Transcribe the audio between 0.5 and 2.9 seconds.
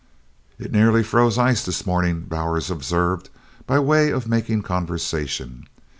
"It near froze ice this mornin'," Bowers